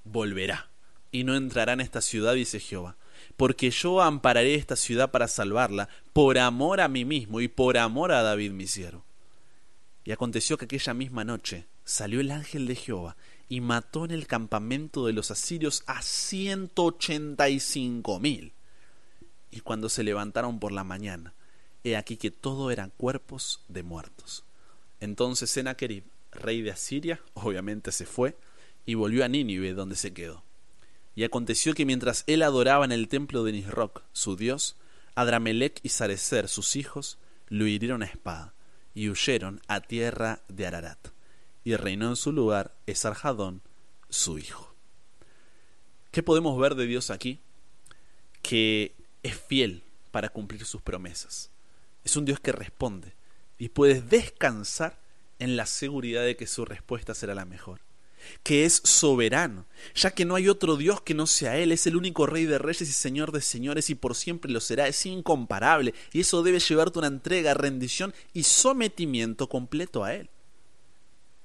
volverá, 0.05 0.71
y 1.13 1.25
no 1.25 1.37
entrará 1.37 1.75
en 1.75 1.81
esta 1.81 2.01
ciudad, 2.01 2.35
dice 2.35 2.61
Jehová, 2.61 2.97
porque 3.37 3.71
yo 3.71 4.01
ampararé 4.01 4.55
esta 4.55 4.77
ciudad 4.77 5.11
para 5.11 5.29
salvarla, 5.29 5.89
por 6.13 6.39
amor 6.39 6.81
a 6.81 6.89
mí 6.89 7.05
mismo 7.05 7.41
y 7.41 7.49
por 7.49 7.77
amor 7.77 8.13
a 8.13 8.23
David 8.23 8.53
mi 8.53 8.67
siervo. 8.67 9.05
Y 10.05 10.13
aconteció 10.13 10.57
que 10.57 10.65
aquella 10.65 10.95
misma 10.95 11.25
noche 11.25 11.67
salió 11.85 12.21
el 12.21 12.31
ángel 12.31 12.67
de 12.67 12.75
Jehová 12.75 13.17
y 13.49 13.61
mató 13.61 14.05
en 14.05 14.11
el 14.11 14.27
campamento 14.27 15.07
de 15.07 15.13
los 15.13 15.31
asirios 15.31 15.83
a 15.87 16.03
ciento 16.03 16.85
ochenta 16.85 17.49
y 17.49 17.61
cinco 17.61 18.19
mil. 18.19 18.53
Y 19.51 19.61
cuando 19.61 19.89
se 19.89 20.03
levantaron 20.03 20.61
por 20.61 20.73
la 20.73 20.85
mañana, 20.85 21.35
he 21.85 21.97
aquí 21.97 22.17
que 22.17 22.31
todo 22.31 22.71
eran 22.71 22.93
cuerpos 22.97 23.65
de 23.69 23.83
muertos. 23.83 24.45
Entonces 25.01 25.51
Sennacherib, 25.51 26.05
rey 26.33 26.63
de 26.63 26.71
Asiria, 26.71 27.21
obviamente 27.35 27.93
se 27.93 28.07
fue 28.07 28.37
y 28.87 28.95
volvió 28.95 29.25
a 29.25 29.29
Nínive, 29.29 29.75
donde 29.75 29.97
se 29.97 30.13
quedó. 30.13 30.43
Y 31.15 31.25
aconteció 31.25 31.75
que 31.75 31.85
mientras 31.85 32.25
él 32.27 32.43
adoraba 32.43 32.85
en 32.85 32.93
el 32.93 33.09
templo 33.09 33.43
de 33.43 33.53
Nisroch, 33.53 34.03
su 34.13 34.37
dios, 34.37 34.77
Adramelech 35.15 35.81
y 35.83 35.89
Sarecer, 35.89 36.49
sus 36.49 36.77
hijos, 36.77 37.19
lo 37.49 37.67
hirieron 37.67 38.03
a 38.03 38.07
espada 38.07 38.55
y 38.95 39.09
huyeron 39.09 39.61
a 39.67 39.81
tierra 39.81 40.43
de 40.49 40.67
Ararat. 40.67 41.09
Y 41.65 41.77
reinó 41.77 42.09
en 42.09 42.17
su 42.17 42.33
lugar 42.33 42.75
Esarjadón, 42.87 43.63
su 44.09 44.39
hijo. 44.39 44.75
¿Qué 46.11 46.23
podemos 46.23 46.59
ver 46.59 46.75
de 46.75 46.87
Dios 46.87 47.11
aquí? 47.11 47.41
Que 48.43 48.95
es 49.23 49.37
fiel 49.37 49.83
para 50.11 50.29
cumplir 50.29 50.65
sus 50.65 50.83
promesas. 50.83 51.51
Es 52.05 52.17
un 52.17 52.25
Dios 52.25 52.41
que 52.41 52.53
responde 52.53 53.15
y 53.59 53.69
puedes 53.69 54.09
descansar 54.09 54.99
en 55.39 55.57
la 55.57 55.67
seguridad 55.67 56.25
de 56.25 56.37
que 56.37 56.47
su 56.47 56.65
respuesta 56.65 57.15
será 57.15 57.35
la 57.35 57.45
mejor. 57.45 57.81
Que 58.43 58.65
es 58.65 58.83
soberano, 58.85 59.65
ya 59.95 60.11
que 60.11 60.25
no 60.25 60.35
hay 60.35 60.49
otro 60.49 60.77
Dios 60.77 61.01
que 61.01 61.15
no 61.15 61.27
sea 61.27 61.57
Él, 61.57 61.73
es 61.73 61.87
el 61.87 61.97
único 61.97 62.27
Rey 62.27 62.45
de 62.45 62.59
Reyes 62.59 62.89
y 62.89 62.93
Señor 62.93 63.33
de 63.33 63.41
Señores 63.41 63.91
y 63.91 63.95
por 63.95 64.17
siempre 64.17 64.51
lo 64.51 64.61
será, 64.61 64.89
es 64.89 65.07
incomparable 65.07 65.95
y 66.13 66.21
eso 66.21 66.43
debe 66.43 66.59
llevarte 66.59 66.99
una 66.99 67.09
entrega, 67.09 67.55
rendición 67.55 68.13
y 68.35 68.43
sometimiento 68.43 69.49
completo 69.49 70.05
a 70.05 70.15
Él. 70.15 70.31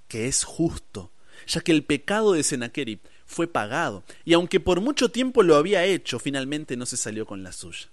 Que 0.08 0.28
es 0.28 0.44
justo, 0.44 1.12
ya 1.48 1.62
que 1.62 1.72
el 1.72 1.84
pecado 1.84 2.34
de 2.34 2.44
Sennacherib 2.44 3.00
fue 3.34 3.48
pagado, 3.48 4.04
y 4.24 4.34
aunque 4.34 4.60
por 4.60 4.80
mucho 4.80 5.10
tiempo 5.10 5.44
lo 5.44 5.56
había 5.56 5.84
hecho, 5.86 6.20
finalmente 6.20 6.78
no 6.78 6.86
se 6.86 6.98
salió 6.98 7.26
con 7.26 7.44
la 7.44 7.52
suya. 7.52 7.90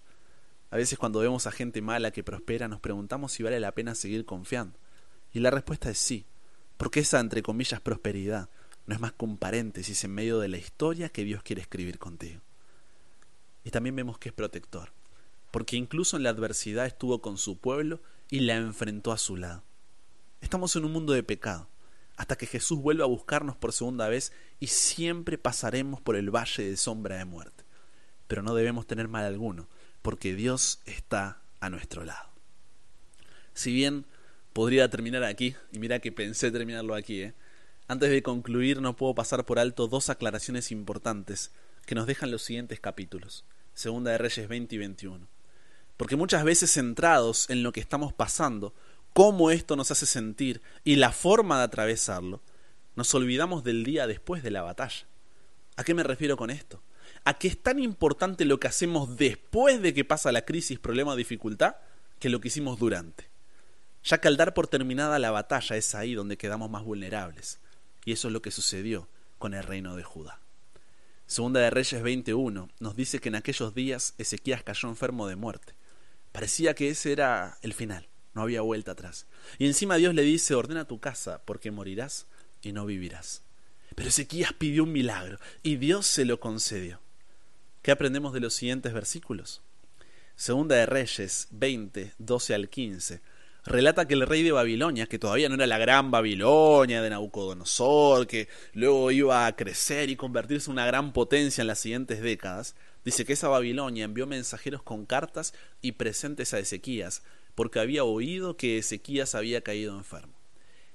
A 0.70 0.76
veces 0.76 0.99
cuando 0.99 1.20
vemos 1.20 1.47
a 1.47 1.52
gente 1.52 1.82
mala 1.82 2.12
que 2.12 2.23
prospera 2.23 2.68
nos 2.68 2.80
preguntamos 2.80 3.32
si 3.32 3.42
vale 3.42 3.59
la 3.59 3.73
pena 3.73 3.94
seguir 3.94 4.25
confiando. 4.25 4.78
Y 5.32 5.40
la 5.40 5.50
respuesta 5.50 5.90
es 5.90 5.99
sí, 5.99 6.26
porque 6.76 7.00
esa, 7.00 7.18
entre 7.18 7.42
comillas, 7.42 7.80
prosperidad 7.80 8.49
no 8.87 8.94
es 8.94 9.00
más 9.00 9.12
que 9.12 9.25
un 9.25 9.37
paréntesis 9.37 10.04
en 10.04 10.12
medio 10.12 10.38
de 10.38 10.49
la 10.49 10.59
historia 10.59 11.09
que 11.09 11.25
Dios 11.25 11.42
quiere 11.42 11.62
escribir 11.62 11.99
contigo. 11.99 12.40
Y 13.64 13.70
también 13.70 13.97
vemos 13.97 14.18
que 14.18 14.30
es 14.30 14.35
protector, 14.35 14.92
porque 15.50 15.76
incluso 15.76 16.16
en 16.16 16.23
la 16.23 16.30
adversidad 16.30 16.87
estuvo 16.87 17.20
con 17.20 17.38
su 17.38 17.59
pueblo 17.59 18.00
y 18.30 18.40
la 18.40 18.56
enfrentó 18.56 19.12
a 19.12 19.18
su 19.18 19.37
lado. 19.37 19.62
Estamos 20.40 20.75
en 20.76 20.85
un 20.85 20.92
mundo 20.92 21.12
de 21.12 21.23
pecado, 21.23 21.68
hasta 22.20 22.36
que 22.36 22.44
Jesús 22.44 22.78
vuelva 22.82 23.04
a 23.04 23.08
buscarnos 23.08 23.56
por 23.56 23.72
segunda 23.72 24.06
vez 24.06 24.30
y 24.58 24.66
siempre 24.66 25.38
pasaremos 25.38 26.02
por 26.02 26.16
el 26.16 26.28
valle 26.28 26.68
de 26.68 26.76
sombra 26.76 27.16
de 27.16 27.24
muerte. 27.24 27.64
Pero 28.28 28.42
no 28.42 28.54
debemos 28.54 28.86
tener 28.86 29.08
mal 29.08 29.24
alguno, 29.24 29.68
porque 30.02 30.34
Dios 30.34 30.82
está 30.84 31.40
a 31.60 31.70
nuestro 31.70 32.04
lado. 32.04 32.28
Si 33.54 33.72
bien 33.72 34.04
podría 34.52 34.90
terminar 34.90 35.24
aquí, 35.24 35.56
y 35.72 35.78
mira 35.78 36.00
que 36.00 36.12
pensé 36.12 36.50
terminarlo 36.50 36.94
aquí, 36.94 37.22
¿eh? 37.22 37.34
antes 37.88 38.10
de 38.10 38.22
concluir 38.22 38.82
no 38.82 38.96
puedo 38.96 39.14
pasar 39.14 39.46
por 39.46 39.58
alto 39.58 39.88
dos 39.88 40.10
aclaraciones 40.10 40.72
importantes 40.72 41.52
que 41.86 41.94
nos 41.94 42.06
dejan 42.06 42.30
los 42.30 42.42
siguientes 42.42 42.80
capítulos, 42.80 43.46
Segunda 43.72 44.10
de 44.10 44.18
Reyes 44.18 44.46
20 44.46 44.74
y 44.74 44.78
21. 44.78 45.26
Porque 45.96 46.16
muchas 46.16 46.44
veces 46.44 46.70
centrados 46.70 47.48
en 47.48 47.62
lo 47.62 47.72
que 47.72 47.80
estamos 47.80 48.12
pasando, 48.12 48.74
cómo 49.12 49.50
esto 49.50 49.76
nos 49.76 49.90
hace 49.90 50.07
sentir 50.07 50.62
y 50.85 50.97
la 50.97 51.12
forma 51.12 51.59
de 51.59 51.64
atravesarlo, 51.64 52.43
nos 52.97 53.14
olvidamos 53.14 53.64
del 53.64 53.85
día 53.85 54.07
después 54.07 54.43
de 54.43 54.50
la 54.50 54.62
batalla. 54.62 55.07
¿A 55.76 55.85
qué 55.85 55.95
me 55.95 56.02
refiero 56.02 56.37
con 56.37 56.50
esto? 56.50 56.83
A 57.25 57.35
que 57.35 57.49
es 57.49 57.62
tan 57.62 57.79
importante 57.79 58.45
lo 58.45 58.61
que 58.61 58.69
hacemos 58.69 59.17
después 59.17 59.81
de 59.83 59.95
que 59.95 60.05
pasa 60.05 60.33
la 60.33 60.45
crisis, 60.45 60.79
problema 60.79 61.12
o 61.12 61.17
dificultad 61.17 61.76
que 62.19 62.29
lo 62.29 62.40
que 62.40 62.49
hicimos 62.49 62.79
durante. 62.79 63.31
Ya 64.05 64.19
que 64.19 64.29
al 64.29 64.37
dar 64.37 64.55
por 64.55 64.67
terminada 64.67 65.19
la 65.19 65.31
batalla 65.31 65.76
es 65.76 65.95
ahí 65.95 66.14
donde 66.14 66.37
quedamos 66.37 66.71
más 66.71 66.85
vulnerables. 66.85 67.59
Y 68.05 68.12
eso 68.12 68.29
es 68.29 68.33
lo 68.35 68.43
que 68.43 68.50
sucedió 68.50 69.09
con 69.38 69.55
el 69.55 69.62
reino 69.62 69.97
de 69.97 70.02
Judá. 70.02 70.40
Segunda 71.26 71.61
de 71.61 71.71
Reyes 71.71 72.02
21 72.02 72.69
nos 72.81 72.97
dice 72.97 73.21
que 73.21 73.29
en 73.29 73.37
aquellos 73.37 73.75
días 73.75 74.14
Ezequías 74.19 74.62
cayó 74.62 74.88
enfermo 74.88 75.29
de 75.29 75.37
muerte. 75.37 75.75
Parecía 76.33 76.75
que 76.75 76.90
ese 76.90 77.12
era 77.12 77.57
el 77.62 77.73
final. 77.73 78.10
No 78.34 78.42
había 78.42 78.60
vuelta 78.60 78.92
atrás. 78.92 79.26
Y 79.58 79.66
encima 79.66 79.96
Dios 79.96 80.14
le 80.14 80.22
dice, 80.22 80.54
ordena 80.54 80.87
tu 80.87 81.00
casa, 81.00 81.42
porque 81.44 81.70
morirás 81.70 82.26
y 82.62 82.72
no 82.72 82.87
vivirás. 82.87 83.42
Pero 83.94 84.08
Ezequías 84.08 84.52
pidió 84.52 84.84
un 84.84 84.92
milagro 84.92 85.38
y 85.62 85.76
Dios 85.76 86.06
se 86.06 86.25
lo 86.25 86.38
concedió. 86.40 87.00
¿Qué 87.82 87.90
aprendemos 87.90 88.32
de 88.32 88.40
los 88.40 88.54
siguientes 88.54 88.92
versículos? 88.92 89.62
Segunda 90.37 90.76
de 90.76 90.87
Reyes 90.87 91.49
20, 91.50 92.12
12 92.18 92.54
al 92.54 92.68
15. 92.68 93.20
Relata 93.64 94.06
que 94.08 94.14
el 94.14 94.26
rey 94.26 94.42
de 94.42 94.52
Babilonia, 94.52 95.06
que 95.06 95.18
todavía 95.18 95.49
no 95.49 95.56
era 95.56 95.66
la 95.66 95.76
gran 95.76 96.10
Babilonia 96.10 97.02
de 97.02 97.10
Nabucodonosor, 97.10 98.26
que 98.26 98.49
luego 98.72 99.10
iba 99.10 99.46
a 99.46 99.54
crecer 99.54 100.08
y 100.08 100.16
convertirse 100.16 100.70
en 100.70 100.72
una 100.72 100.87
gran 100.87 101.12
potencia 101.12 101.60
en 101.60 101.66
las 101.66 101.80
siguientes 101.80 102.22
décadas, 102.22 102.75
dice 103.04 103.26
que 103.26 103.34
esa 103.34 103.49
Babilonia 103.49 104.04
envió 104.04 104.26
mensajeros 104.26 104.82
con 104.82 105.04
cartas 105.04 105.52
y 105.82 105.92
presentes 105.92 106.54
a 106.54 106.58
Ezequías 106.58 107.22
porque 107.54 107.80
había 107.80 108.04
oído 108.04 108.57
que 108.57 108.78
Ezequías 108.78 109.35
había 109.35 109.62
caído 109.62 109.97
enfermo. 109.97 110.35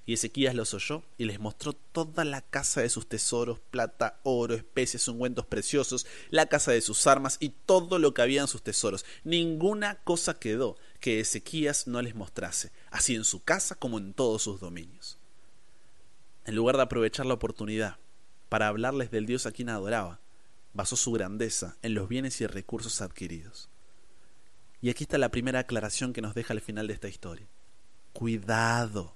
Y 0.07 0.13
Ezequías 0.13 0.53
los 0.53 0.73
oyó 0.75 1.03
y 1.17 1.25
les 1.25 1.39
mostró 1.39 1.73
toda 1.73 2.25
la 2.25 2.41
casa 2.41 2.81
de 2.81 2.89
sus 2.89 3.07
tesoros, 3.07 3.59
plata, 3.71 4.19
oro, 4.23 4.53
especies, 4.53 5.07
ungüentos 5.07 5.47
preciosos, 5.47 6.05
la 6.29 6.45
casa 6.45 6.71
de 6.71 6.81
sus 6.81 7.07
armas 7.07 7.37
y 7.39 7.49
todo 7.49 7.97
lo 7.97 8.13
que 8.13 8.21
había 8.21 8.41
en 8.41 8.47
sus 8.47 8.61
tesoros. 8.61 9.03
Ninguna 9.23 9.95
cosa 10.03 10.37
quedó 10.37 10.77
que 10.99 11.19
Ezequías 11.19 11.87
no 11.87 12.01
les 12.03 12.13
mostrase, 12.13 12.71
así 12.91 13.15
en 13.15 13.23
su 13.23 13.43
casa 13.43 13.73
como 13.75 13.97
en 13.97 14.13
todos 14.13 14.43
sus 14.43 14.59
dominios. 14.59 15.17
En 16.45 16.55
lugar 16.55 16.77
de 16.77 16.83
aprovechar 16.83 17.25
la 17.25 17.33
oportunidad 17.33 17.97
para 18.49 18.67
hablarles 18.67 19.09
del 19.09 19.25
Dios 19.25 19.47
a 19.47 19.51
quien 19.51 19.69
adoraba, 19.69 20.19
basó 20.73 20.95
su 20.95 21.11
grandeza 21.13 21.77
en 21.81 21.95
los 21.95 22.07
bienes 22.07 22.39
y 22.41 22.47
recursos 22.47 23.01
adquiridos. 23.01 23.69
Y 24.85 24.91
aquí 24.91 25.05
está 25.05 25.17
la 25.17 25.31
primera 25.31 25.61
aclaración 25.61 26.13
que 26.13 26.21
nos 26.21 26.35
deja 26.35 26.53
al 26.53 26.61
final 26.61 26.85
de 26.85 26.93
esta 26.93 27.07
historia. 27.07 27.47
Cuidado, 28.13 29.15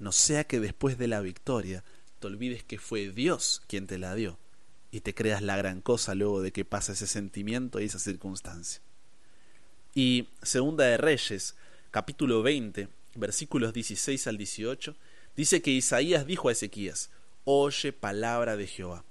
no 0.00 0.10
sea 0.10 0.42
que 0.42 0.58
después 0.58 0.98
de 0.98 1.06
la 1.06 1.20
victoria 1.20 1.84
te 2.18 2.26
olvides 2.26 2.64
que 2.64 2.80
fue 2.80 3.10
Dios 3.10 3.62
quien 3.68 3.86
te 3.86 3.96
la 3.96 4.16
dio 4.16 4.40
y 4.90 5.02
te 5.02 5.14
creas 5.14 5.40
la 5.40 5.56
gran 5.56 5.82
cosa 5.82 6.16
luego 6.16 6.42
de 6.42 6.50
que 6.50 6.64
pasa 6.64 6.94
ese 6.94 7.06
sentimiento 7.06 7.78
y 7.78 7.84
esa 7.84 8.00
circunstancia. 8.00 8.82
Y 9.94 10.30
Segunda 10.42 10.86
de 10.86 10.96
Reyes, 10.96 11.54
capítulo 11.92 12.42
20, 12.42 12.88
versículos 13.14 13.72
16 13.72 14.26
al 14.26 14.36
18, 14.36 14.96
dice 15.36 15.62
que 15.62 15.70
Isaías 15.70 16.26
dijo 16.26 16.48
a 16.48 16.52
Ezequías, 16.52 17.10
Oye 17.44 17.92
palabra 17.92 18.56
de 18.56 18.66
Jehová. 18.66 19.04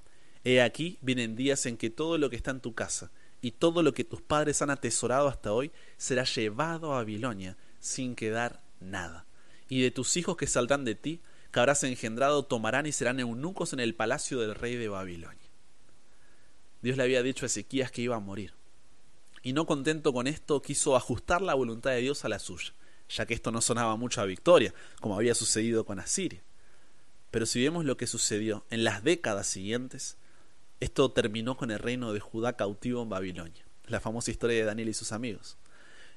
He 0.44 0.62
aquí 0.62 0.98
vienen 1.00 1.38
días 1.38 1.66
en 1.66 1.78
que 1.78 1.90
todo 1.90 2.18
lo 2.18 2.30
que 2.30 2.36
está 2.36 2.52
en 2.52 2.60
tu 2.60 2.76
casa, 2.76 3.10
y 3.48 3.52
todo 3.52 3.82
lo 3.82 3.94
que 3.94 4.04
tus 4.04 4.22
padres 4.22 4.62
han 4.62 4.72
atesorado 4.72 5.30
hasta 5.30 5.54
hoy 5.54 5.72
será 5.96 6.26
llevado 6.26 6.92
a 6.92 6.98
Babilonia 6.98 7.56
sin 7.80 8.14
quedar 8.14 8.62
nada. 8.82 9.26
Y 9.70 9.82
de 9.82 9.90
tus 9.90 10.18
hijos 10.18 10.36
que 10.36 10.48
saldrán 10.48 10.84
de 10.84 10.96
ti, 10.96 11.22
que 11.54 11.62
habrás 11.62 11.82
engendrado, 11.86 12.44
tomarán 12.44 12.88
y 12.88 12.92
serán 12.92 13.22
eunucos 13.22 13.72
en 13.72 13.80
el 13.80 13.96
palacio 13.96 14.42
del 14.42 14.54
rey 14.54 14.76
de 14.76 14.90
Babilonia. 14.90 15.50
Dios 16.82 16.98
le 16.98 17.04
había 17.04 17.24
dicho 17.24 17.46
a 17.46 17.48
Ezequías 17.48 17.90
que 17.90 18.02
iba 18.02 18.18
a 18.18 18.20
morir. 18.20 18.54
Y 19.44 19.54
no 19.54 19.66
contento 19.66 20.12
con 20.12 20.28
esto, 20.28 20.62
quiso 20.62 20.98
ajustar 20.98 21.42
la 21.42 21.54
voluntad 21.54 21.92
de 21.92 22.02
Dios 22.02 22.26
a 22.26 22.30
la 22.30 22.40
suya, 22.40 22.74
ya 23.08 23.26
que 23.26 23.34
esto 23.34 23.54
no 23.54 23.62
sonaba 23.62 23.96
mucho 23.96 24.20
a 24.20 24.26
victoria, 24.26 24.74
como 25.00 25.16
había 25.16 25.36
sucedido 25.36 25.86
con 25.86 26.02
Asiria. 26.02 26.44
Pero 27.32 27.46
si 27.46 27.64
vemos 27.64 27.86
lo 27.86 27.96
que 27.96 28.08
sucedió 28.08 28.66
en 28.70 28.84
las 28.84 29.06
décadas 29.06 29.48
siguientes, 29.48 30.18
esto 30.80 31.12
terminó 31.12 31.58
con 31.58 31.72
el 31.72 31.80
reino 31.80 32.14
de 32.14 32.20
Judá 32.20 32.54
cautivo 32.54 33.04
en 33.04 33.10
Babilonia, 33.10 33.66
la 33.88 34.00
famosa 34.00 34.32
historia 34.32 34.58
de 34.58 34.66
Daniel 34.66 34.90
y 34.90 34.94
sus 34.94 35.12
amigos. 35.12 35.58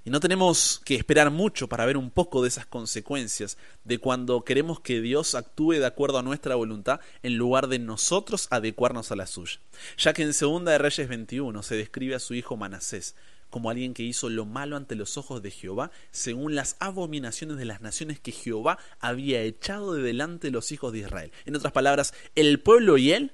Y 0.02 0.08
no 0.08 0.20
tenemos 0.20 0.80
que 0.84 0.94
esperar 0.94 1.30
mucho 1.30 1.68
para 1.68 1.84
ver 1.84 1.98
un 1.98 2.10
poco 2.10 2.40
de 2.40 2.48
esas 2.48 2.64
consecuencias 2.64 3.58
de 3.84 3.98
cuando 3.98 4.44
queremos 4.44 4.80
que 4.80 5.02
Dios 5.02 5.34
actúe 5.34 5.72
de 5.72 5.84
acuerdo 5.84 6.18
a 6.18 6.22
nuestra 6.22 6.54
voluntad 6.54 7.00
en 7.22 7.36
lugar 7.36 7.68
de 7.68 7.78
nosotros 7.78 8.48
adecuarnos 8.50 9.12
a 9.12 9.16
la 9.16 9.26
suya. 9.26 9.60
Ya 9.98 10.14
que 10.14 10.22
en 10.22 10.32
Segunda 10.32 10.72
de 10.72 10.78
Reyes 10.78 11.06
21 11.06 11.62
se 11.62 11.76
describe 11.76 12.14
a 12.14 12.20
su 12.20 12.32
hijo 12.32 12.56
Manasés 12.56 13.14
como 13.50 13.68
alguien 13.68 13.94
que 13.94 14.04
hizo 14.04 14.30
lo 14.30 14.46
malo 14.46 14.76
ante 14.76 14.94
los 14.94 15.18
ojos 15.18 15.42
de 15.42 15.50
Jehová, 15.50 15.90
según 16.12 16.54
las 16.54 16.76
abominaciones 16.78 17.58
de 17.58 17.64
las 17.64 17.80
naciones 17.80 18.20
que 18.20 18.32
Jehová 18.32 18.78
había 19.00 19.42
echado 19.42 19.92
de 19.92 20.02
delante 20.02 20.46
de 20.46 20.52
los 20.52 20.72
hijos 20.72 20.92
de 20.92 21.00
Israel. 21.00 21.32
En 21.44 21.56
otras 21.56 21.72
palabras, 21.72 22.14
el 22.36 22.60
pueblo 22.60 22.96
y 22.96 23.12
él 23.12 23.32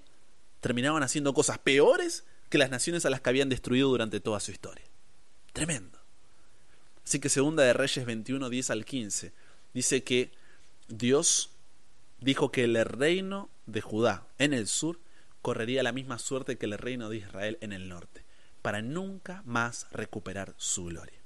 terminaban 0.67 1.05
haciendo 1.05 1.33
cosas 1.33 1.59
peores 1.59 2.25
que 2.49 2.59
las 2.59 2.71
naciones 2.71 3.07
a 3.07 3.11
las 3.11 3.21
que 3.21 3.31
habían 3.31 3.49
destruido 3.49 3.89
durante 3.89 4.19
toda 4.19 4.41
su 4.41 4.51
historia. 4.51 4.85
Tremendo. 5.53 5.97
Así 7.05 7.21
que 7.21 7.29
segunda 7.29 7.63
de 7.63 7.73
Reyes 7.73 8.05
21, 8.05 8.51
10 8.51 8.71
al 8.71 8.85
15, 8.85 9.33
dice 9.75 10.03
que 10.03 10.33
Dios 10.89 11.51
dijo 12.19 12.51
que 12.51 12.65
el 12.65 12.85
reino 12.85 13.49
de 13.67 13.81
Judá 13.81 14.27
en 14.39 14.53
el 14.53 14.67
sur 14.67 14.99
correría 15.41 15.85
la 15.85 15.93
misma 15.93 16.19
suerte 16.19 16.59
que 16.59 16.67
el 16.67 16.77
reino 16.77 17.11
de 17.11 17.19
Israel 17.19 17.59
en 17.61 17.73
el 17.73 17.89
norte, 17.89 18.25
para 18.61 18.83
nunca 18.83 19.45
más 19.47 19.87
recuperar 19.93 20.57
su 20.57 20.87
gloria. 20.87 21.21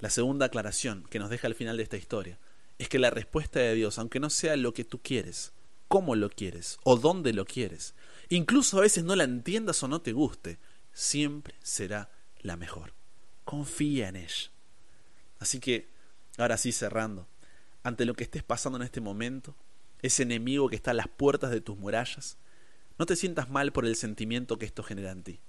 La 0.00 0.10
segunda 0.10 0.46
aclaración 0.46 1.04
que 1.10 1.20
nos 1.20 1.30
deja 1.30 1.46
al 1.46 1.54
final 1.54 1.76
de 1.76 1.84
esta 1.84 1.96
historia 1.96 2.40
es 2.80 2.88
que 2.88 2.98
la 2.98 3.10
respuesta 3.10 3.60
de 3.60 3.76
Dios, 3.76 4.00
aunque 4.00 4.18
no 4.18 4.30
sea 4.30 4.56
lo 4.56 4.74
que 4.74 4.82
tú 4.82 4.98
quieres, 5.00 5.52
cómo 5.86 6.16
lo 6.16 6.28
quieres 6.28 6.80
o 6.82 6.96
dónde 6.96 7.32
lo 7.32 7.44
quieres, 7.44 7.94
incluso 8.36 8.78
a 8.78 8.82
veces 8.82 9.04
no 9.04 9.16
la 9.16 9.24
entiendas 9.24 9.82
o 9.82 9.88
no 9.88 10.00
te 10.00 10.12
guste, 10.12 10.58
siempre 10.92 11.54
será 11.62 12.10
la 12.40 12.56
mejor. 12.56 12.92
Confía 13.44 14.08
en 14.08 14.16
ella. 14.16 14.50
Así 15.38 15.60
que, 15.60 15.88
ahora 16.38 16.56
sí 16.56 16.72
cerrando, 16.72 17.26
ante 17.82 18.04
lo 18.04 18.14
que 18.14 18.24
estés 18.24 18.42
pasando 18.42 18.76
en 18.76 18.84
este 18.84 19.00
momento, 19.00 19.56
ese 20.00 20.22
enemigo 20.22 20.68
que 20.68 20.76
está 20.76 20.92
a 20.92 20.94
las 20.94 21.08
puertas 21.08 21.50
de 21.50 21.60
tus 21.60 21.76
murallas, 21.76 22.38
no 22.98 23.06
te 23.06 23.16
sientas 23.16 23.50
mal 23.50 23.72
por 23.72 23.86
el 23.86 23.96
sentimiento 23.96 24.58
que 24.58 24.66
esto 24.66 24.82
genera 24.82 25.10
en 25.10 25.22
ti. 25.22 25.40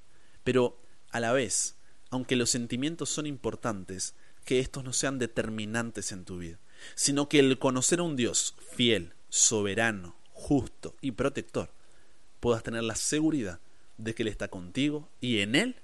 Pero, 0.43 0.81
a 1.11 1.19
la 1.19 1.31
vez, 1.31 1.75
aunque 2.09 2.35
los 2.35 2.49
sentimientos 2.49 3.09
son 3.09 3.27
importantes, 3.27 4.15
que 4.45 4.59
estos 4.59 4.83
no 4.83 4.93
sean 4.93 5.19
determinantes 5.19 6.11
en 6.11 6.25
tu 6.25 6.37
vida, 6.37 6.59
sino 6.95 7.29
que 7.29 7.39
el 7.39 7.59
conocer 7.59 7.99
a 7.99 8.03
un 8.03 8.15
Dios 8.15 8.55
fiel, 8.75 9.13
soberano, 9.29 10.15
justo 10.31 10.95
y 11.01 11.11
protector, 11.11 11.71
puedas 12.43 12.61
tener 12.61 12.83
la 12.83 12.95
seguridad 12.95 13.61
de 13.97 14.13
que 14.13 14.23
Él 14.23 14.27
está 14.27 14.49
contigo 14.49 15.07
y 15.21 15.39
en 15.39 15.55
Él 15.55 15.77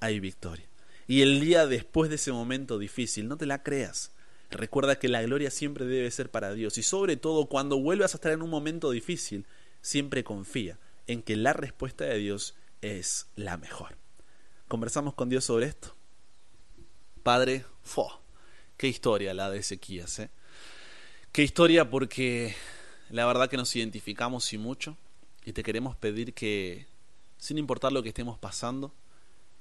hay 0.00 0.18
victoria. 0.18 0.66
Y 1.06 1.20
el 1.20 1.40
día 1.40 1.66
después 1.66 2.08
de 2.08 2.16
ese 2.16 2.32
momento 2.32 2.78
difícil, 2.78 3.28
no 3.28 3.36
te 3.36 3.44
la 3.44 3.62
creas. 3.62 4.12
Recuerda 4.50 4.98
que 4.98 5.10
la 5.10 5.20
gloria 5.20 5.50
siempre 5.50 5.84
debe 5.84 6.10
ser 6.10 6.30
para 6.30 6.54
Dios 6.54 6.78
y 6.78 6.82
sobre 6.82 7.18
todo 7.18 7.50
cuando 7.50 7.78
vuelvas 7.78 8.14
a 8.14 8.16
estar 8.16 8.32
en 8.32 8.40
un 8.40 8.48
momento 8.48 8.90
difícil, 8.92 9.44
siempre 9.82 10.24
confía 10.24 10.78
en 11.06 11.20
que 11.20 11.36
la 11.36 11.52
respuesta 11.52 12.06
de 12.06 12.16
Dios 12.16 12.54
es 12.80 13.26
la 13.36 13.58
mejor. 13.58 13.98
Conversamos 14.68 15.12
con 15.12 15.28
Dios 15.28 15.44
sobre 15.44 15.66
esto. 15.66 15.94
Padre, 17.22 17.66
fo, 17.82 18.22
qué 18.78 18.88
historia 18.88 19.34
la 19.34 19.50
de 19.50 19.58
Ezequías, 19.58 20.18
¿eh? 20.20 20.30
Qué 21.30 21.42
historia 21.42 21.90
porque 21.90 22.56
la 23.10 23.26
verdad 23.26 23.50
que 23.50 23.58
nos 23.58 23.76
identificamos 23.76 24.50
y 24.54 24.56
mucho 24.56 24.96
y 25.46 25.52
te 25.52 25.62
queremos 25.62 25.96
pedir 25.96 26.34
que, 26.34 26.86
sin 27.38 27.56
importar 27.56 27.92
lo 27.92 28.02
que 28.02 28.08
estemos 28.08 28.36
pasando, 28.36 28.92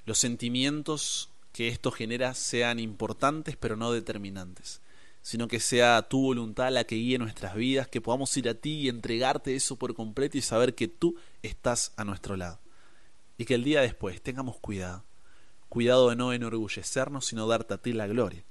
los 0.06 0.18
sentimientos 0.18 1.30
que 1.54 1.68
esto 1.68 1.92
genera 1.92 2.34
sean 2.34 2.80
importantes 2.80 3.56
pero 3.56 3.78
no 3.78 3.92
determinantes, 3.92 4.82
sino 5.22 5.48
que 5.48 5.60
sea 5.60 6.02
tu 6.10 6.22
voluntad 6.22 6.72
la 6.72 6.86
que 6.86 6.96
guíe 6.96 7.20
nuestras 7.20 7.54
vidas, 7.54 7.88
que 7.88 8.02
podamos 8.02 8.36
ir 8.36 8.50
a 8.50 8.56
ti 8.56 8.82
y 8.82 8.90
entregarte 8.90 9.56
eso 9.56 9.76
por 9.76 9.94
completo 9.94 10.40
y 10.40 10.42
saber 10.42 10.74
que 10.74 10.88
tú 10.88 11.18
estás 11.44 11.94
a 11.98 12.04
nuestro 12.04 12.36
lado. 12.36 12.60
Y 13.38 13.46
que 13.46 13.54
el 13.54 13.64
día 13.64 13.82
después 13.82 14.22
tengamos 14.24 14.58
cuidado, 14.58 15.04
cuidado 15.70 16.10
de 16.10 16.16
no 16.16 16.34
enorgullecernos, 16.34 17.28
sino 17.28 17.46
darte 17.46 17.76
a 17.76 17.78
ti 17.78 17.94
la 17.94 18.08
gloria. 18.08 18.44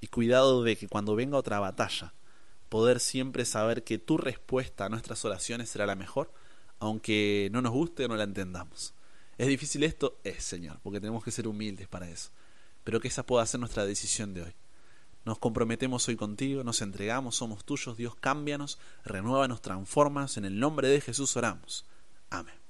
Y 0.00 0.06
cuidado 0.06 0.62
de 0.62 0.76
que 0.76 0.86
cuando 0.86 1.16
venga 1.16 1.36
otra 1.36 1.58
batalla, 1.58 2.14
poder 2.68 3.00
siempre 3.00 3.44
saber 3.44 3.82
que 3.82 3.98
tu 3.98 4.18
respuesta 4.18 4.84
a 4.84 4.88
nuestras 4.88 5.24
oraciones 5.24 5.68
será 5.68 5.86
la 5.86 5.96
mejor, 5.96 6.32
aunque 6.80 7.48
no 7.52 7.62
nos 7.62 7.72
guste 7.72 8.04
o 8.04 8.08
no 8.08 8.16
la 8.16 8.24
entendamos. 8.24 8.94
¿Es 9.38 9.46
difícil 9.46 9.84
esto? 9.84 10.18
Es, 10.24 10.42
Señor, 10.44 10.80
porque 10.82 11.00
tenemos 11.00 11.22
que 11.22 11.30
ser 11.30 11.46
humildes 11.46 11.88
para 11.88 12.10
eso. 12.10 12.30
Pero 12.84 13.00
que 13.00 13.08
esa 13.08 13.24
pueda 13.24 13.46
ser 13.46 13.60
nuestra 13.60 13.86
decisión 13.86 14.34
de 14.34 14.42
hoy. 14.42 14.54
Nos 15.24 15.38
comprometemos 15.38 16.08
hoy 16.08 16.16
contigo, 16.16 16.64
nos 16.64 16.82
entregamos, 16.82 17.36
somos 17.36 17.64
tuyos, 17.64 17.96
Dios, 17.96 18.16
cámbianos, 18.16 18.78
renuévanos, 19.04 19.62
transformanos, 19.62 20.36
en 20.38 20.46
el 20.46 20.58
nombre 20.58 20.88
de 20.88 21.00
Jesús 21.00 21.36
oramos. 21.36 21.84
Amén 22.30 22.69